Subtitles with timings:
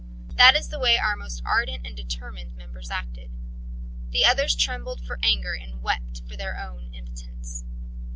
[0.35, 3.29] That is the way our most ardent and determined members acted.
[4.09, 7.63] The others trembled for anger and wept for their own impotence.